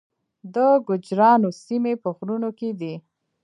[0.53, 0.55] د
[0.87, 2.93] ګوجرانو سیمې په غرونو کې دي